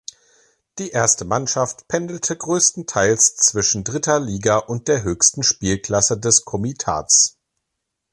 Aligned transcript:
Die 0.79 0.89
erste 0.89 1.25
Mannschaft 1.25 1.87
pendelte 1.87 2.35
größtenteils 2.35 3.35
zwischen 3.35 3.83
dritter 3.83 4.19
Liga 4.19 4.57
und 4.57 4.87
der 4.87 5.03
höchsten 5.03 5.43
Spielklasse 5.43 6.19
des 6.19 6.43
Komitats. 6.43 7.37